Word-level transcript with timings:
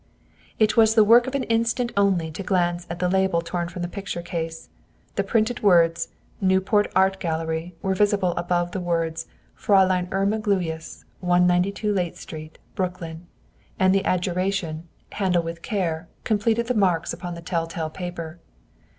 It 0.57 0.75
was 0.75 0.95
the 0.95 1.03
work 1.03 1.27
of 1.27 1.35
an 1.35 1.43
instant 1.43 1.91
only 1.95 2.31
to 2.31 2.41
glance 2.41 2.87
at 2.89 2.97
the 2.97 3.07
label 3.07 3.39
torn 3.39 3.67
from 3.69 3.83
the 3.83 3.87
picture 3.87 4.23
case. 4.23 4.67
The 5.15 5.23
printed 5.23 5.61
words, 5.61 6.07
"Newport 6.41 6.91
Art 6.95 7.19
Gallery," 7.19 7.75
were 7.83 7.93
visible 7.93 8.31
above 8.31 8.71
the 8.71 8.79
words, 8.79 9.27
"Fräulein 9.55 10.07
Irma 10.11 10.39
Gluyas, 10.39 11.05
192 11.19 11.93
Layte 11.93 12.17
Street, 12.17 12.57
Brooklyn," 12.73 13.27
and 13.77 13.93
the 13.93 14.01
adjuration, 14.03 14.87
"Handle 15.11 15.43
with 15.43 15.61
care," 15.61 16.07
completed 16.23 16.65
the 16.65 16.73
marks 16.73 17.13
upon 17.13 17.35
the 17.35 17.41
tell 17.43 17.67
tale 17.67 17.91
paper. 17.91 18.39